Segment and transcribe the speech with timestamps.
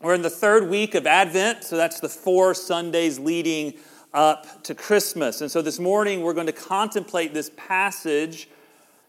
[0.00, 3.74] We're in the third week of Advent, so that's the four Sundays leading
[4.14, 5.40] up to Christmas.
[5.40, 8.48] And so this morning we're going to contemplate this passage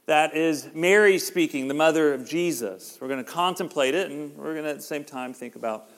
[0.07, 2.97] that is Mary speaking, the mother of Jesus.
[2.99, 5.91] We're going to contemplate it, and we're going to at the same time think about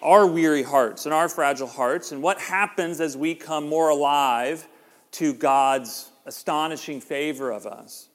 [0.00, 4.66] our weary hearts and our fragile hearts and what happens as we come more alive
[5.12, 8.08] to God's astonishing favor of us.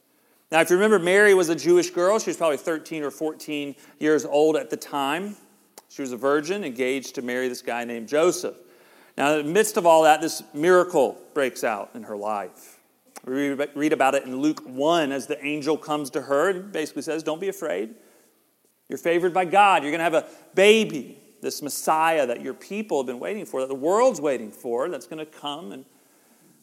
[0.51, 2.17] Now, if you remember, Mary was a Jewish girl.
[2.17, 5.35] She was probably 13 or 14 years old at the time.
[5.95, 8.57] She was a virgin, engaged to marry this guy named Joseph.
[9.17, 12.79] Now, in the midst of all that, this miracle breaks out in her life.
[13.25, 17.01] We read about it in Luke 1 as the angel comes to her and basically
[17.01, 17.95] says, Don't be afraid.
[18.89, 19.83] You're favored by God.
[19.83, 23.61] You're going to have a baby, this Messiah that your people have been waiting for,
[23.61, 25.85] that the world's waiting for, that's going to come and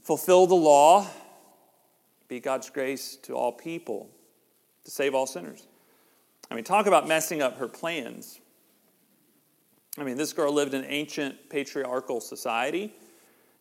[0.03, 1.06] fulfill the law,
[2.28, 4.11] be God's grace to all people,
[4.84, 5.67] to save all sinners.
[6.51, 8.39] I mean, talk about messing up her plans.
[9.98, 12.95] I mean, this girl lived in ancient patriarchal society.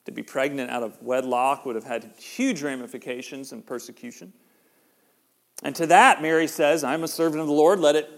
[0.06, 4.34] To be pregnant out of wedlock would have had huge ramifications and persecution.
[5.62, 8.10] And to that, Mary says, I'm a servant of the Lord, let it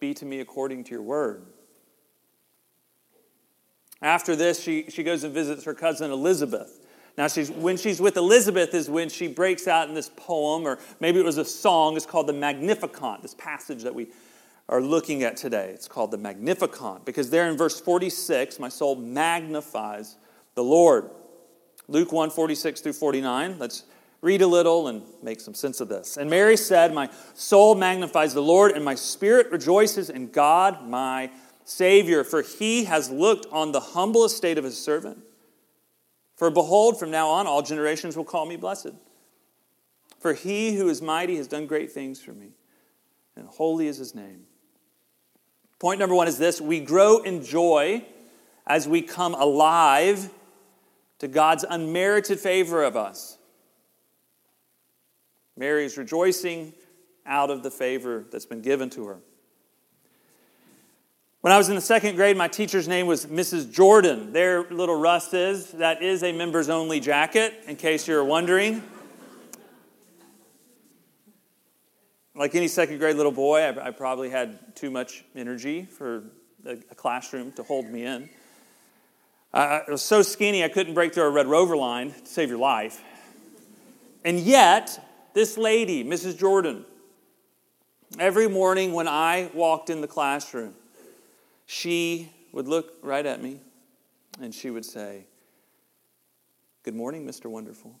[0.00, 1.44] be to me according to your word.
[4.00, 6.86] After this, she, she goes and visits her cousin Elizabeth.
[7.18, 10.78] Now, she's, when she's with Elizabeth is when she breaks out in this poem, or
[11.00, 11.96] maybe it was a song.
[11.96, 14.06] It's called the Magnificat, this passage that we
[14.68, 15.70] are looking at today.
[15.70, 20.16] It's called the Magnificat, because there in verse 46, my soul magnifies
[20.54, 21.10] the Lord.
[21.88, 23.58] Luke 1 46 through 49.
[23.58, 23.84] Let's
[24.20, 26.16] read a little and make some sense of this.
[26.16, 31.30] And Mary said, My soul magnifies the Lord, and my spirit rejoices in God, my
[31.64, 35.18] Savior, for he has looked on the humble estate of his servant.
[36.36, 38.92] For behold, from now on, all generations will call me blessed.
[40.20, 42.50] For he who is mighty has done great things for me,
[43.36, 44.44] and holy is his name.
[45.78, 48.04] Point number one is this we grow in joy
[48.66, 50.30] as we come alive
[51.20, 53.38] to God's unmerited favor of us.
[55.56, 56.72] Mary is rejoicing
[57.26, 59.18] out of the favor that's been given to her.
[61.40, 63.72] When I was in the second grade, my teacher's name was Mrs.
[63.72, 64.32] Jordan.
[64.32, 65.70] There, little Russ is.
[65.72, 68.82] That is a members only jacket, in case you're wondering.
[72.38, 76.22] Like any second grade little boy, I, I probably had too much energy for
[76.64, 78.28] a, a classroom to hold me in.
[79.52, 82.58] I was so skinny I couldn't break through a Red Rover line to save your
[82.58, 83.02] life.
[84.24, 85.04] And yet,
[85.34, 86.38] this lady, Mrs.
[86.38, 86.84] Jordan,
[88.20, 90.74] every morning when I walked in the classroom,
[91.66, 93.58] she would look right at me
[94.40, 95.24] and she would say,
[96.84, 97.46] Good morning, Mr.
[97.46, 97.98] Wonderful.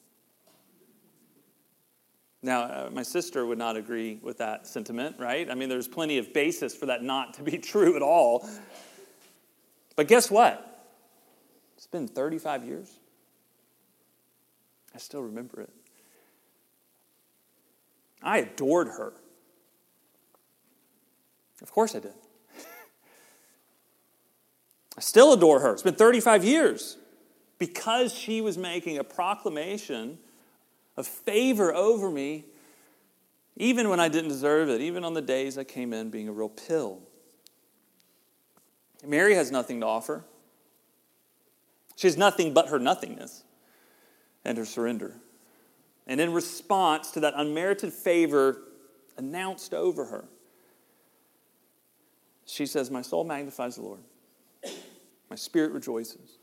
[2.42, 5.50] Now, uh, my sister would not agree with that sentiment, right?
[5.50, 8.48] I mean, there's plenty of basis for that not to be true at all.
[9.96, 10.64] But guess what?
[11.76, 12.98] It's been 35 years.
[14.94, 15.70] I still remember it.
[18.22, 19.12] I adored her.
[21.62, 22.14] Of course I did.
[24.96, 25.72] I still adore her.
[25.72, 26.96] It's been 35 years
[27.58, 30.18] because she was making a proclamation
[30.98, 32.44] of favor over me,
[33.56, 36.32] even when I didn't deserve it, even on the days I came in being a
[36.32, 36.98] real pill.
[39.06, 40.24] Mary has nothing to offer.
[41.94, 43.44] She has nothing but her nothingness
[44.44, 45.14] and her surrender.
[46.08, 48.62] And in response to that unmerited favor
[49.16, 50.24] announced over her,
[52.44, 54.00] she says, My soul magnifies the Lord,
[55.30, 56.38] my spirit rejoices.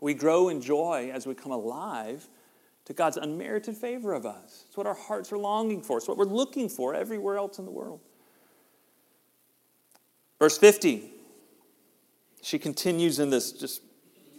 [0.00, 2.28] We grow in joy as we come alive
[2.92, 4.64] to God's unmerited favor of us.
[4.68, 7.64] It's what our hearts are longing for, it's what we're looking for everywhere else in
[7.64, 8.00] the world.
[10.38, 11.10] Verse 50
[12.44, 13.82] she continues in this just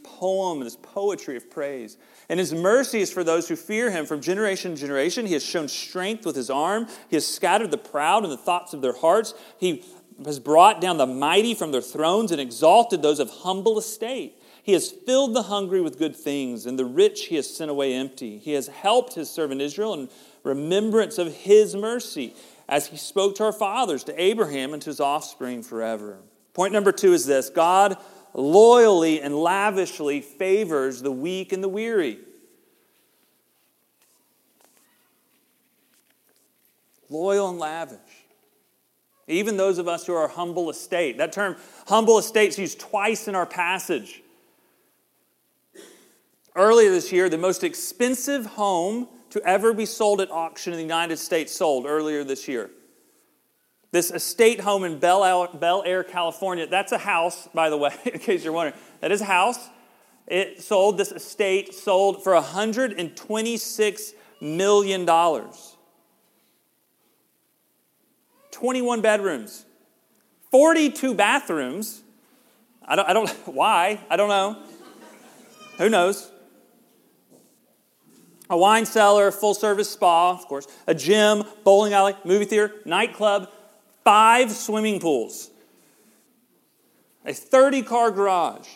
[0.04, 1.98] poem, this poetry of praise.
[2.28, 5.26] And his mercy is for those who fear him from generation to generation.
[5.26, 6.88] He has shown strength with his arm.
[7.10, 9.34] He has scattered the proud in the thoughts of their hearts.
[9.58, 9.86] He
[10.26, 14.38] has brought down the mighty from their thrones and exalted those of humble estate.
[14.64, 17.94] He has filled the hungry with good things, and the rich he has sent away
[17.94, 18.38] empty.
[18.38, 20.10] He has helped his servant Israel in
[20.42, 22.34] remembrance of his mercy,
[22.70, 26.20] as he spoke to our fathers, to Abraham, and to his offspring forever.
[26.54, 27.98] Point number two is this God
[28.34, 32.20] loyally and lavishly favors the weak and the weary.
[37.10, 38.00] Loyal and lavish.
[39.28, 41.18] Even those of us who are humble estate.
[41.18, 41.58] That term,
[41.88, 44.23] humble estate, is used twice in our passage.
[46.56, 50.84] Earlier this year, the most expensive home to ever be sold at auction in the
[50.84, 52.70] United States sold earlier this year.
[53.92, 55.24] This estate home in Bel
[55.86, 58.80] Air, California, that's a house, by the way, in case you're wondering.
[59.02, 59.70] That is a house.
[60.28, 65.06] It sold, this estate sold for $126 million.
[68.52, 69.66] 21 bedrooms,
[70.52, 72.02] 42 bathrooms.
[72.86, 74.00] I don't, I don't, why?
[74.10, 74.58] I don't know.
[75.78, 76.32] Who knows?
[78.50, 83.50] A wine cellar, full service spa, of course, a gym, bowling alley, movie theater, nightclub,
[84.04, 85.50] five swimming pools,
[87.26, 88.68] a 30 car garage.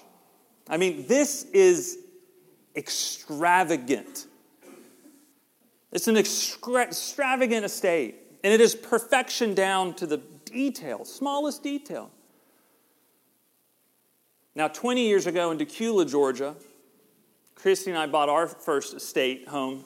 [0.70, 2.00] I mean, this is
[2.76, 4.28] extravagant.
[5.92, 12.12] It's an extravagant estate, and it is perfection down to the detail, smallest detail.
[14.56, 16.56] Now, 20 years ago in Dacula, Georgia,
[17.58, 19.84] Christy and I bought our first estate home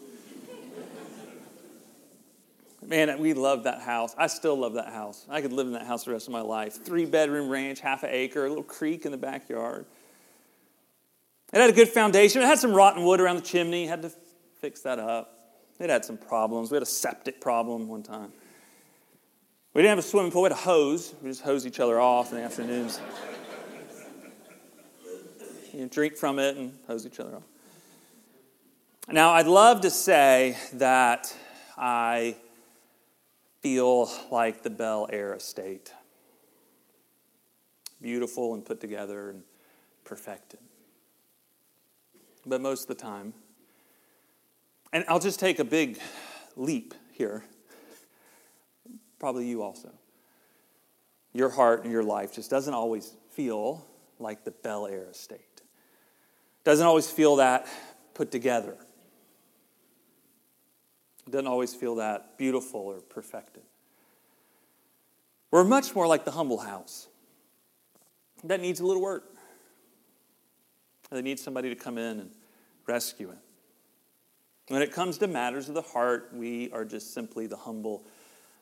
[2.91, 4.15] Man, we loved that house.
[4.17, 5.25] I still love that house.
[5.29, 6.83] I could live in that house the rest of my life.
[6.83, 9.85] Three bedroom ranch, half an acre, a little creek in the backyard.
[11.53, 12.41] It had a good foundation.
[12.41, 13.85] It had some rotten wood around the chimney.
[13.85, 14.11] Had to
[14.59, 15.55] fix that up.
[15.79, 16.71] It had some problems.
[16.71, 18.33] We had a septic problem one time.
[19.73, 20.41] We didn't have a swimming pool.
[20.41, 21.13] We had a hose.
[21.21, 22.99] We just hose each other off in the afternoons.
[25.71, 27.43] you drink from it and hose each other off.
[29.07, 31.35] Now, I'd love to say that
[31.75, 32.35] I
[33.61, 35.91] feel like the Bel Air estate.
[38.01, 39.43] Beautiful and put together and
[40.05, 40.59] perfected.
[42.45, 43.33] But most of the time,
[44.93, 45.99] and I'll just take a big
[46.55, 47.43] leap here,
[49.19, 49.91] probably you also.
[51.33, 53.85] Your heart and your life just doesn't always feel
[54.19, 55.61] like the Bel Air estate.
[56.63, 57.67] Doesn't always feel that
[58.13, 58.77] put together.
[61.31, 63.63] Doesn't always feel that beautiful or perfected.
[65.49, 67.07] We're much more like the humble house
[68.43, 69.35] that needs a little work.
[71.09, 72.31] They need somebody to come in and
[72.87, 73.37] rescue it.
[74.67, 78.05] When it comes to matters of the heart, we are just simply the humble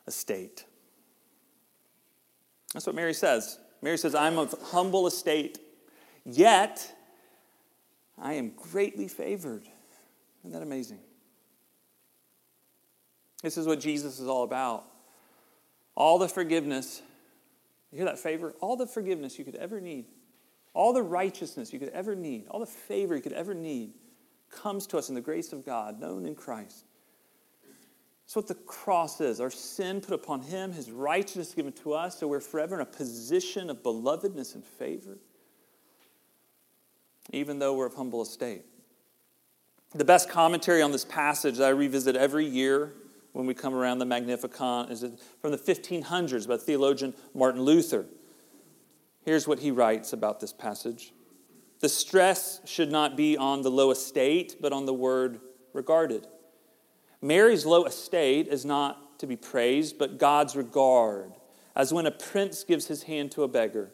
[0.07, 0.65] estate.
[2.73, 3.59] That's what Mary says.
[3.81, 5.59] Mary says, I'm of humble estate,
[6.25, 6.95] yet
[8.17, 9.63] I am greatly favored.
[10.41, 10.99] Isn't that amazing?
[13.41, 14.85] This is what Jesus is all about.
[15.95, 17.01] All the forgiveness,
[17.91, 18.53] you hear that favor?
[18.59, 20.05] All the forgiveness you could ever need,
[20.73, 23.93] all the righteousness you could ever need, all the favor you could ever need
[24.49, 26.85] comes to us in the grace of God, known in Christ.
[28.25, 29.41] That's what the cross is.
[29.41, 32.85] Our sin put upon him, his righteousness given to us, so we're forever in a
[32.85, 35.17] position of belovedness and favor,
[37.31, 38.65] even though we're of humble estate.
[39.95, 42.93] The best commentary on this passage that I revisit every year
[43.33, 45.05] when we come around the Magnificat is
[45.41, 48.05] from the 1500s by theologian Martin Luther.
[49.23, 51.13] Here's what he writes about this passage
[51.81, 55.39] The stress should not be on the low estate, but on the word
[55.73, 56.27] regarded.
[57.21, 61.33] Mary's low estate is not to be praised, but God's regard,
[61.75, 63.91] as when a prince gives his hand to a beggar.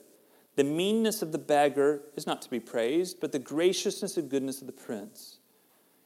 [0.55, 4.61] The meanness of the beggar is not to be praised, but the graciousness and goodness
[4.61, 5.39] of the prince.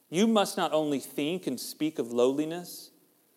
[0.08, 2.90] You must not only think and speak of lowliness,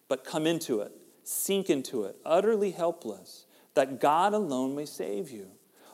[0.08, 0.92] but come into it,
[1.24, 5.48] sink into it, utterly helpless, that God alone may save you.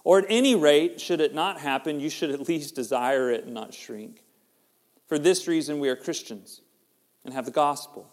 [0.04, 3.54] Or at any rate, should it not happen, you should at least desire it and
[3.54, 4.24] not shrink.
[5.08, 6.62] For this reason, we are Christians
[7.26, 8.10] and have the gospel,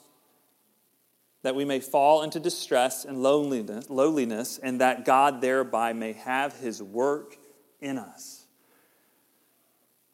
[1.43, 6.55] that we may fall into distress and loneliness, lowliness, and that God thereby may have
[6.55, 7.37] his work
[7.81, 8.47] in us.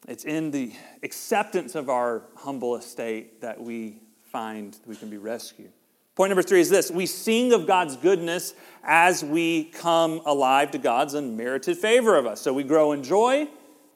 [0.07, 4.01] It's in the acceptance of our humble estate that we
[4.33, 5.71] find we can be rescued.
[6.15, 10.79] Point number three is this we sing of God's goodness as we come alive to
[10.79, 12.41] God's unmerited favor of us.
[12.41, 13.47] So we grow in joy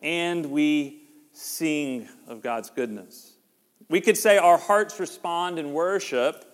[0.03, 1.01] and we
[1.33, 3.33] sing of God's goodness.
[3.89, 6.45] We could say our hearts respond in worship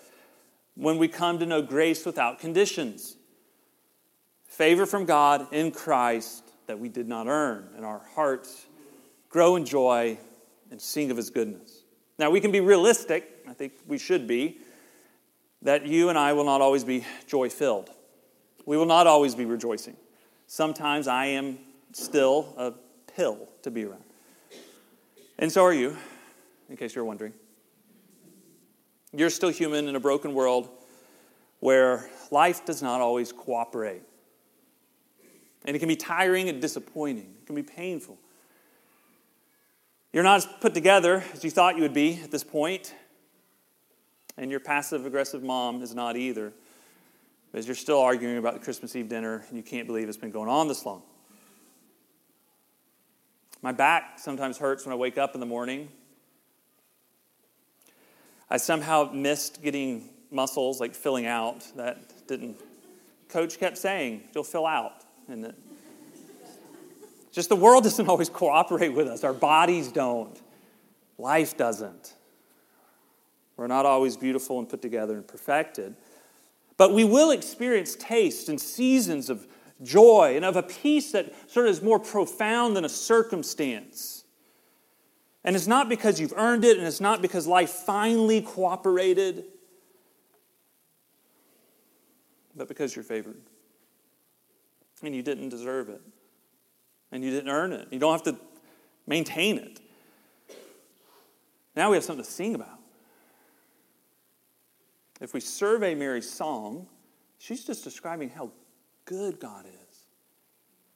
[0.76, 3.18] when we come to know grace without conditions.
[4.46, 8.66] Favor from God in Christ that we did not earn, and our hearts
[9.30, 10.18] grow in joy
[10.72, 11.84] and sing of his goodness.
[12.18, 14.60] Now, we can be realistic, I think we should be,
[15.62, 17.90] that you and I will not always be joy filled.
[18.66, 19.96] We will not always be rejoicing.
[20.48, 21.58] Sometimes I am
[21.94, 22.74] still a
[23.16, 24.04] pill to be around.
[25.40, 25.98] And so are you,
[26.70, 27.34] in case you're wondering.
[29.14, 30.70] You're still human in a broken world
[31.60, 34.02] where life does not always cooperate.
[35.66, 38.18] And it can be tiring and disappointing, it can be painful.
[40.12, 42.94] You're not as put together as you thought you would be at this point,
[44.38, 46.54] and your passive aggressive mom is not either.
[47.52, 50.32] Because you're still arguing about the Christmas Eve dinner and you can't believe it's been
[50.32, 51.04] going on this long.
[53.62, 55.90] My back sometimes hurts when I wake up in the morning.
[58.50, 61.66] I somehow missed getting muscles like filling out.
[61.76, 62.60] That didn't.
[63.30, 65.04] Coach kept saying, you'll fill out.
[65.28, 65.56] And it,
[67.32, 69.24] just the world doesn't always cooperate with us.
[69.24, 70.40] Our bodies don't.
[71.18, 72.14] Life doesn't.
[73.58, 75.96] We're not always beautiful and put together and perfected.
[76.78, 79.48] But we will experience taste and seasons of
[79.82, 84.24] joy and of a peace that sort of is more profound than a circumstance.
[85.44, 89.44] And it's not because you've earned it, and it's not because life finally cooperated,
[92.56, 93.42] but because you're favored.
[95.04, 96.02] And you didn't deserve it,
[97.12, 97.90] and you didn't earn it.
[97.92, 98.40] You don't have to
[99.06, 99.82] maintain it.
[101.76, 102.80] Now we have something to sing about.
[105.24, 106.86] If we survey Mary's song,
[107.38, 108.52] she's just describing how
[109.06, 110.06] good God is.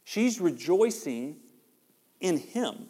[0.03, 1.37] She's rejoicing
[2.19, 2.87] in Him.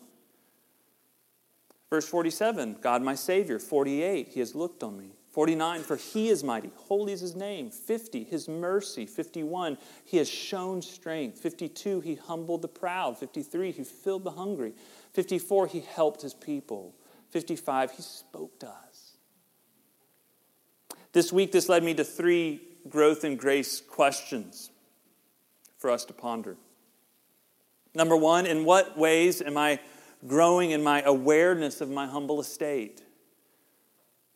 [1.91, 3.59] Verse 47, God my Savior.
[3.59, 5.11] 48, He has looked on me.
[5.31, 6.71] 49, for He is mighty.
[6.75, 7.69] Holy is His name.
[7.69, 9.05] 50, His mercy.
[9.05, 11.37] 51, He has shown strength.
[11.37, 13.15] 52, He humbled the proud.
[13.15, 14.73] 53, He filled the hungry.
[15.13, 16.95] 54, He helped His people.
[17.29, 18.96] 55, He spoke to us.
[21.17, 24.69] This week, this led me to three growth and grace questions
[25.79, 26.57] for us to ponder.
[27.95, 29.79] Number one, in what ways am I
[30.27, 33.01] growing in my awareness of my humble estate?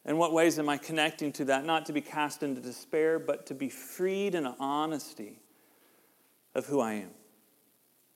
[0.05, 3.45] In what ways am I connecting to that, not to be cast into despair, but
[3.45, 5.37] to be freed in honesty
[6.55, 7.11] of who I am?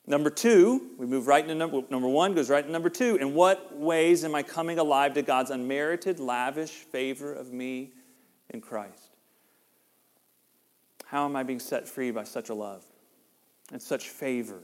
[0.07, 3.17] Number two, we move right into number, number one, goes right to number two.
[3.17, 7.91] In what ways am I coming alive to God's unmerited, lavish favor of me
[8.49, 9.09] in Christ?
[11.05, 12.83] How am I being set free by such a love?
[13.71, 14.59] and such favor.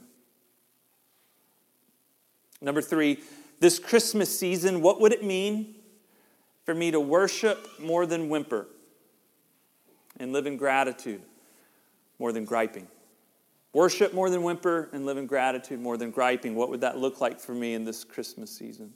[2.62, 3.20] Number three,
[3.60, 5.76] this Christmas season, what would it mean
[6.66, 8.68] for me to worship more than whimper
[10.20, 11.22] and live in gratitude
[12.20, 12.88] more than griping?
[13.74, 16.56] Worship more than whimper and live in gratitude more than griping.
[16.56, 18.94] What would that look like for me in this Christmas season?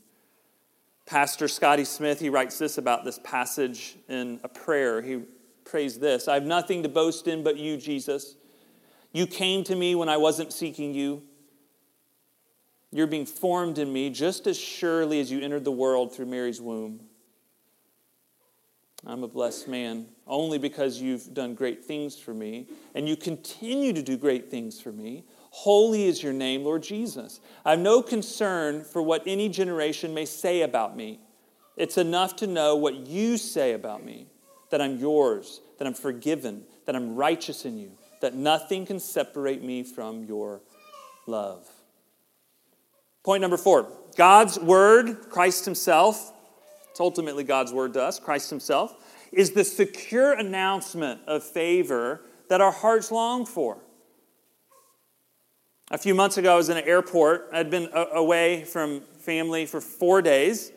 [1.05, 5.01] Pastor Scotty Smith, he writes this about this passage in a prayer.
[5.01, 5.21] He
[5.63, 8.35] prays this I have nothing to boast in but you, Jesus.
[9.11, 11.23] You came to me when I wasn't seeking you.
[12.91, 16.59] You're being formed in me just as surely as you entered the world through Mary's
[16.59, 17.01] womb.
[19.05, 23.93] I'm a blessed man only because you've done great things for me, and you continue
[23.93, 25.25] to do great things for me.
[25.59, 27.39] Holy is your name, Lord Jesus.
[27.63, 31.19] I have no concern for what any generation may say about me.
[31.77, 34.27] It's enough to know what you say about me
[34.69, 39.63] that I'm yours, that I'm forgiven, that I'm righteous in you that nothing can separate
[39.63, 40.61] me from your
[41.27, 41.67] love.
[43.23, 46.33] Point number four God's word, Christ Himself,
[46.89, 48.95] it's ultimately God's word to us, Christ Himself,
[49.31, 53.77] is the secure announcement of favor that our hearts long for.
[55.91, 57.49] A few months ago, I was in an airport.
[57.53, 60.71] I'd been away from family for four days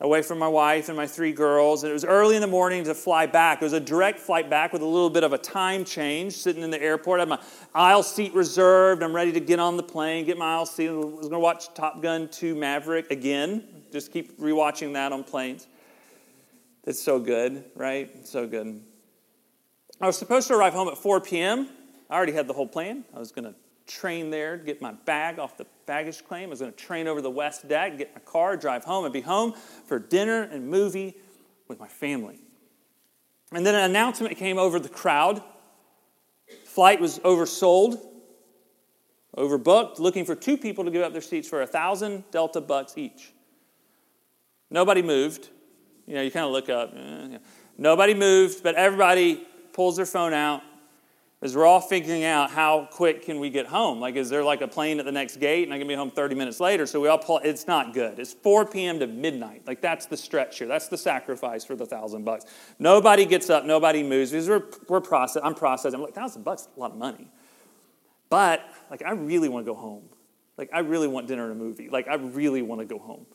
[0.00, 1.82] away from my wife and my three girls.
[1.82, 3.62] And it was early in the morning to fly back.
[3.62, 6.62] It was a direct flight back with a little bit of a time change sitting
[6.62, 7.20] in the airport.
[7.20, 7.38] I had my
[7.74, 9.02] aisle seat reserved.
[9.02, 10.88] I'm ready to get on the plane, get my aisle seat.
[10.88, 13.64] I was going to watch Top Gun 2 Maverick again.
[13.92, 15.68] Just keep rewatching that on planes.
[16.84, 18.26] It's so good, right?
[18.26, 18.82] So good.
[20.00, 21.68] I was supposed to arrive home at 4 p.m.
[22.10, 23.04] I already had the whole plan.
[23.14, 23.54] I was going to
[23.86, 26.48] train there to get my bag off the baggage claim.
[26.48, 29.12] I was going to train over the west deck, get my car, drive home, and
[29.12, 29.54] be home
[29.86, 31.16] for dinner and movie
[31.68, 32.38] with my family.
[33.52, 35.42] And then an announcement came over the crowd.
[36.64, 38.00] Flight was oversold,
[39.36, 42.96] overbooked, looking for two people to give up their seats for a thousand Delta bucks
[42.96, 43.32] each.
[44.70, 45.48] Nobody moved.
[46.06, 46.92] You know, you kind of look up.
[46.96, 47.38] Eh,
[47.76, 50.62] Nobody moved, but everybody pulls their phone out
[51.44, 54.00] is we're all figuring out how quick can we get home.
[54.00, 56.10] Like, is there like a plane at the next gate and I can be home
[56.10, 56.86] 30 minutes later?
[56.86, 58.18] So we all pull, it's not good.
[58.18, 58.98] It's 4 p.m.
[59.00, 59.60] to midnight.
[59.66, 60.66] Like, that's the stretch here.
[60.66, 62.46] That's the sacrifice for the thousand bucks.
[62.78, 65.96] Nobody gets up, nobody moves because we're, we're process, I'm processing.
[65.96, 67.28] I'm like, thousand bucks, a lot of money.
[68.30, 70.04] But, like, I really want to go home.
[70.56, 71.90] Like, I really want dinner and a movie.
[71.90, 73.26] Like, I really want to go home.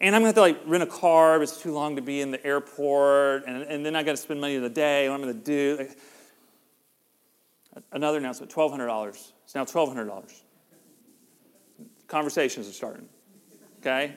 [0.00, 1.42] And I'm to have to like rent a car.
[1.42, 3.46] It's too long to be in the airport.
[3.46, 5.08] And, and then I got to spend money in the day.
[5.08, 5.88] What I'm to do.
[7.92, 9.32] Another announcement $1,200.
[9.44, 10.42] It's now $1,200.
[12.06, 13.08] Conversations are starting.
[13.80, 14.14] Okay?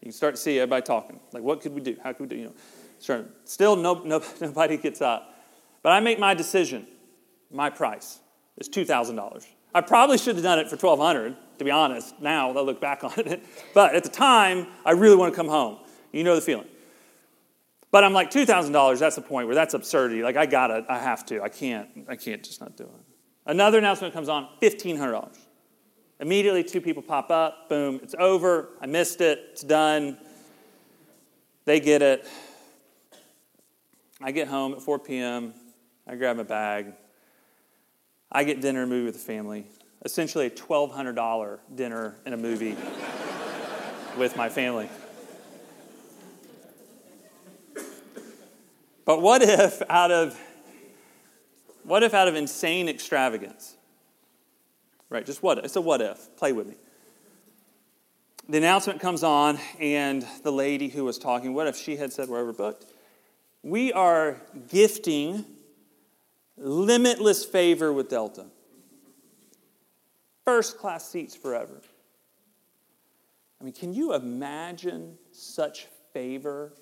[0.00, 1.18] You can start to see everybody talking.
[1.32, 1.96] Like, what could we do?
[2.02, 2.36] How could we do?
[2.36, 2.54] You know,
[2.98, 3.28] starting.
[3.44, 5.34] Still, no, no, nobody gets up.
[5.82, 6.86] But I make my decision.
[7.50, 8.20] My price
[8.58, 9.46] is $2,000.
[9.74, 12.20] I probably should have done it for 1200 to be honest.
[12.20, 13.44] Now I look back on it.
[13.74, 15.78] But at the time, I really want to come home.
[16.12, 16.66] You know the feeling.
[17.90, 20.22] But I'm like, $2,000, that's the point where that's absurdity.
[20.22, 20.84] Like, I got it.
[20.88, 21.42] I have to.
[21.42, 21.88] I can't.
[22.08, 22.90] I can't just not do it.
[23.46, 25.38] Another announcement comes on $1,500.
[26.20, 27.68] Immediately, two people pop up.
[27.68, 28.70] Boom, it's over.
[28.80, 29.40] I missed it.
[29.52, 30.18] It's done.
[31.64, 32.28] They get it.
[34.20, 35.54] I get home at 4 p.m.
[36.06, 36.92] I grab my bag.
[38.30, 39.66] I get dinner and a movie with the family.
[40.04, 42.76] Essentially, a $1,200 dinner and a movie
[44.18, 44.88] with my family.
[49.08, 50.38] But what if out of
[51.82, 53.74] what if out of insane extravagance?
[55.08, 56.36] Right, just what it's a what if.
[56.36, 56.74] Play with me.
[58.50, 62.28] The announcement comes on, and the lady who was talking, what if she had said
[62.28, 62.84] we're overbooked?
[63.62, 65.46] We are gifting
[66.58, 68.44] limitless favor with Delta.
[70.44, 71.80] First class seats forever.
[73.58, 76.74] I mean, can you imagine such favor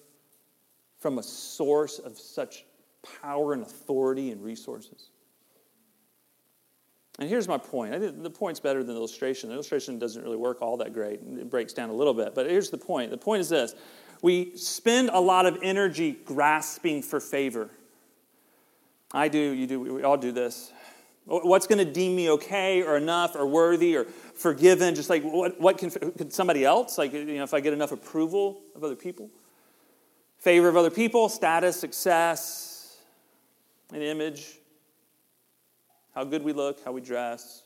[0.99, 2.65] from a source of such
[3.23, 5.11] power and authority and resources?
[7.19, 8.23] And here's my point.
[8.23, 9.49] the point's better than the illustration.
[9.49, 11.21] The illustration doesn't really work all that great.
[11.21, 12.35] It breaks down a little bit.
[12.35, 13.11] But here's the point.
[13.11, 13.75] The point is this
[14.23, 17.71] we spend a lot of energy grasping for favor.
[19.13, 20.73] I do, you do, we all do this.
[21.25, 24.95] What's going to deem me okay or enough or worthy or forgiven?
[24.95, 26.99] Just like what, what can, somebody else?
[26.99, 29.31] Like, you know, if I get enough approval of other people,
[30.47, 32.99] favor of other people, status, success,
[33.93, 34.61] an image,
[36.15, 37.65] how good we look, how we dress,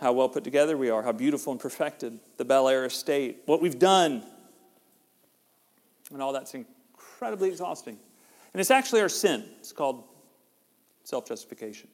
[0.00, 3.62] how well put together we are, how beautiful and perfected, the Bel Air estate, what
[3.62, 4.24] we've done.
[6.12, 7.96] And all that's incredibly exhausting.
[8.52, 9.44] And it's actually our sin.
[9.60, 10.02] It's called
[11.04, 11.88] self justification.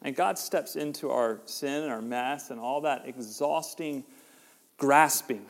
[0.00, 4.04] And God steps into our sin and our mess and all that exhausting
[4.78, 5.44] grasping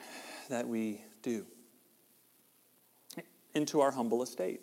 [0.49, 1.47] that we do
[3.55, 4.61] into our humble estate.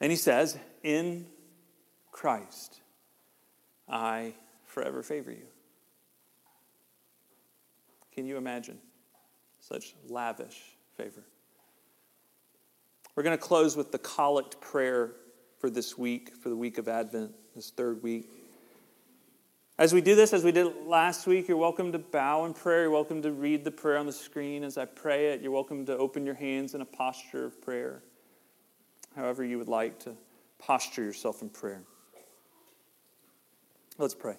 [0.00, 1.26] And He says, In
[2.12, 2.80] Christ,
[3.88, 5.46] I forever favor you.
[8.12, 8.78] Can you imagine
[9.60, 10.60] such lavish
[10.96, 11.24] favor?
[13.14, 15.12] We're going to close with the collect prayer
[15.58, 18.30] for this week, for the week of Advent, this third week.
[19.80, 22.82] As we do this, as we did last week, you're welcome to bow in prayer.
[22.82, 25.40] You're welcome to read the prayer on the screen as I pray it.
[25.40, 28.02] You're welcome to open your hands in a posture of prayer,
[29.16, 30.14] however you would like to
[30.58, 31.82] posture yourself in prayer.
[33.96, 34.36] Let's pray.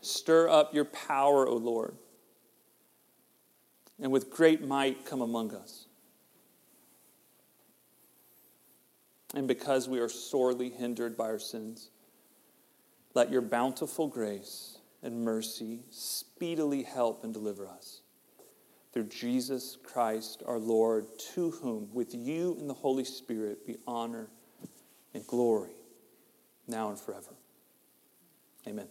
[0.00, 1.94] Stir up your power, O Lord
[4.00, 5.85] and with great might come among us.
[9.34, 11.90] And because we are sorely hindered by our sins,
[13.14, 18.02] let your bountiful grace and mercy speedily help and deliver us.
[18.92, 24.28] Through Jesus Christ our Lord, to whom, with you and the Holy Spirit, be honor
[25.12, 25.72] and glory,
[26.66, 27.34] now and forever.
[28.66, 28.88] Amen.